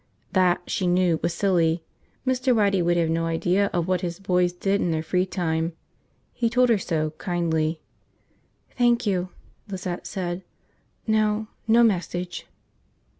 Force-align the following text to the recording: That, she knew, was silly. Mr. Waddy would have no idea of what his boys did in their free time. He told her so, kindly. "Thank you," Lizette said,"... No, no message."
That, 0.33 0.63
she 0.67 0.87
knew, 0.87 1.19
was 1.21 1.31
silly. 1.31 1.83
Mr. 2.25 2.55
Waddy 2.55 2.81
would 2.81 2.97
have 2.97 3.11
no 3.11 3.27
idea 3.27 3.67
of 3.71 3.87
what 3.87 4.01
his 4.01 4.17
boys 4.19 4.51
did 4.51 4.81
in 4.81 4.89
their 4.89 5.03
free 5.03 5.27
time. 5.27 5.73
He 6.33 6.49
told 6.49 6.69
her 6.69 6.79
so, 6.79 7.11
kindly. 7.19 7.79
"Thank 8.75 9.05
you," 9.05 9.29
Lizette 9.67 10.07
said,"... 10.07 10.41
No, 11.05 11.49
no 11.67 11.83
message." 11.83 12.47